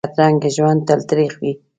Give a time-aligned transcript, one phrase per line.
[0.07, 1.53] بدرنګه ژوند تل تریخ وي